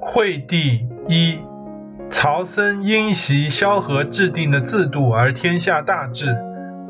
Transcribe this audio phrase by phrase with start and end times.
[0.00, 1.40] 惠帝一，
[2.10, 6.36] 曹僧因袭萧何制定的制度而天下大治，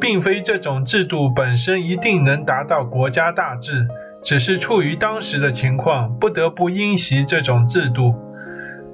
[0.00, 3.88] 并非这种制度本身一定能达到国家大治，
[4.22, 8.14] 只是处于当时的情况，不得不因袭这种制度。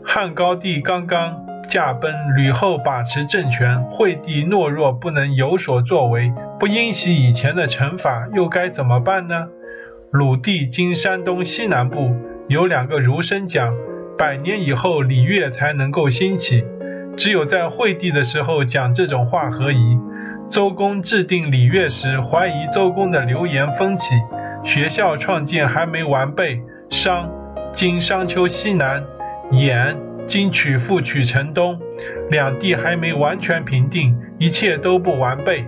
[0.04, 9.48] 汉高帝刚刚驾崩，吕后把持政权，惠帝懦弱不能有所作为，不因袭以前的惩罚，又该怎么办呢？
[10.12, 12.14] 鲁地今山东西南部
[12.46, 13.74] 有两个儒生讲。
[14.18, 16.66] 百年以后，礼乐才能够兴起。
[17.16, 19.98] 只有在惠帝的时候讲这种话何宜？
[20.50, 24.14] 周公制定礼乐时，怀疑周公的流言风起，
[24.62, 26.60] 学校创建还没完备。
[26.90, 27.30] 商
[27.72, 29.02] 今商丘西南，
[29.50, 31.80] 兖今曲阜曲城东，
[32.30, 35.64] 两地还没完全平定，一切都不完备。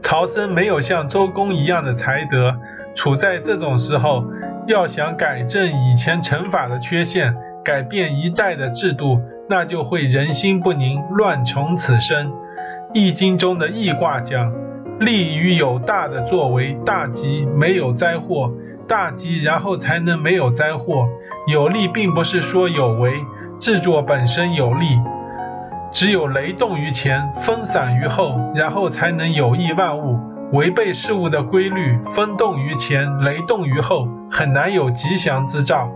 [0.00, 2.56] 曹参没有像周公一样的才德，
[2.94, 4.24] 处在这种时候。
[4.66, 12.30] 要想改正以前惩罚的缺陷，改变一代的制度，那就会人心不宁，乱从此生。
[12.92, 14.52] 易经中的易卦讲，
[15.00, 18.52] 利于有大的作为，大吉没有灾祸，
[18.86, 21.08] 大吉然后才能没有灾祸。
[21.46, 23.24] 有利并不是说有为，
[23.58, 25.00] 制作本身有利，
[25.90, 30.18] 只有雷动于前，分散于后，然后才能有益万物。
[30.52, 35.90] 违背事物的规律，风动于前，雷动于后，很难有吉祥之兆。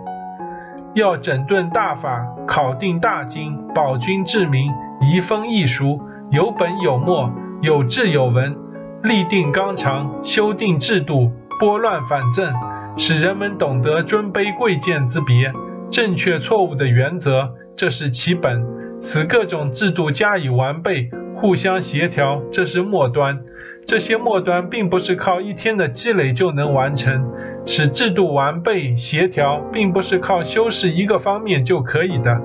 [0.95, 4.71] 要整顿大法，考定大经，保君治民，
[5.01, 7.31] 移风易俗，有本有末，
[7.63, 8.57] 有志有文，
[9.03, 12.53] 立定纲常，修订制度，拨乱反正，
[12.99, 15.53] 使人们懂得尊卑贵贱之别，
[15.91, 18.82] 正确错误的原则，这是其本。
[19.03, 23.41] 使各种制度加以完备，互相协调，这是末端。
[23.85, 27.33] 这些末端并不是靠一天的积累就能完成，
[27.67, 32.41] 使制度完备协调，并不是靠修饰一个方面就可以的，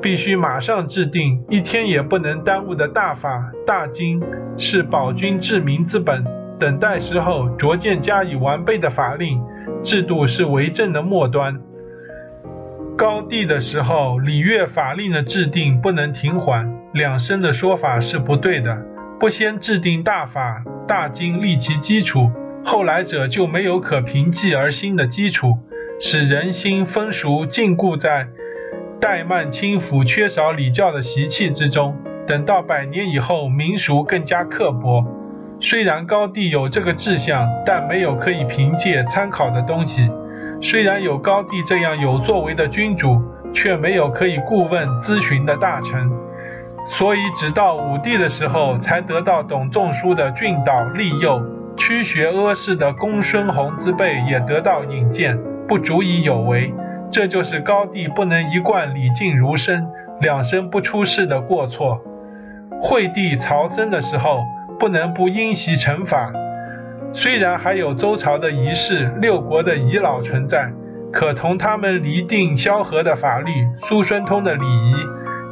[0.00, 4.22] 必须马上制定，一天也不能耽误的大法大经，
[4.56, 6.24] 是保君治民之本。
[6.58, 9.40] 等待时候逐渐加以完备的法令
[9.84, 11.60] 制度是为政的末端。
[12.98, 18.76] 高帝的时候，礼乐法令的制定不能停缓，两生的说法是不对的。
[19.20, 22.28] 不先制定大法大经立其基础，
[22.64, 25.58] 后来者就没有可凭继而兴的基础，
[26.00, 28.26] 使人心风俗禁锢在
[29.00, 31.96] 怠慢轻浮、缺少礼教的习气之中。
[32.26, 35.04] 等到百年以后，民俗更加刻薄。
[35.60, 40.08] 虽然高帝有这个志向，但没有可以凭借参考的东西；
[40.60, 43.22] 虽然有高帝这样有作为的君主，
[43.54, 46.10] 却没有可以顾问咨询的大臣。
[46.88, 51.40] 所以，直到武帝的时候，才得到董仲舒的俊导利诱，
[51.76, 56.72] 屈学阿氏的公孙弘之辈也得到引荐，不足以有为。
[57.10, 59.88] 这就是高帝不能一贯礼敬儒生，
[60.20, 62.02] 两生不出世的过错。
[62.82, 64.44] 惠帝曹参的时候，
[64.78, 66.32] 不能不因袭惩罚。
[67.12, 70.70] 虽然还有周朝的仪式、六国的遗老存在，
[71.12, 73.52] 可同他们离定萧何的法律、
[73.82, 74.94] 叔孙通的礼仪。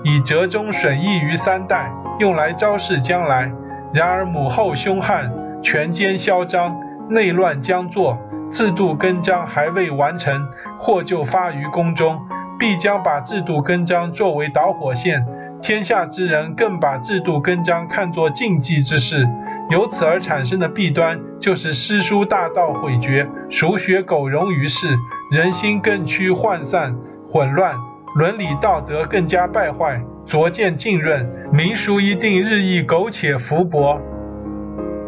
[0.04, 1.90] 以折中损益于三代，
[2.20, 3.50] 用来昭示将来。
[3.92, 6.76] 然而母后凶悍，权奸嚣张，
[7.08, 8.16] 内乱将作，
[8.52, 12.20] 制度更章还未完成，祸就发于宫中，
[12.58, 15.26] 必将把制度更章作为导火线。
[15.62, 19.26] 天下之人更把制度更章看作禁忌之事，
[19.68, 24.86] 由此而产生的弊端，就是诗书大道毁绝，熟学苟容于世，
[25.32, 26.96] 人心更趋涣散
[27.28, 27.74] 混乱。
[28.14, 34.00] 伦理道德更加败坏，逐渐浸润，民俗一定日益苟且浮薄。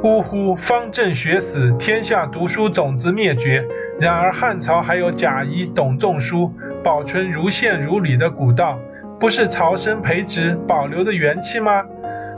[0.02, 0.54] 呜呼！
[0.54, 3.64] 方正学死，天下读书种子灭绝。
[4.00, 6.52] 然而汉朝还有贾谊、董仲舒，
[6.82, 8.78] 保存如宪如礼的古道，
[9.18, 11.84] 不是曹参培植保留的元气吗？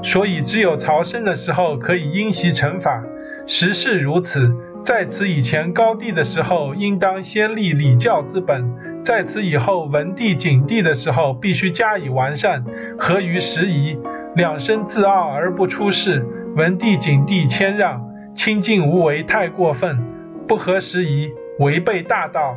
[0.02, 3.04] 所以只有曹参的时候可以因袭惩罚，
[3.46, 4.50] 实是如此。
[4.82, 8.64] 在此以前，高帝的时候，应当先立礼教之本。
[9.04, 12.64] 在此以后，文帝、景帝的时候，必须加以完善，
[12.98, 13.98] 合于时宜。
[14.36, 16.24] 两生自傲而不出世，
[16.56, 19.98] 文帝、景帝谦让，清静无为，太过分，
[20.48, 22.56] 不合时宜，违背大道。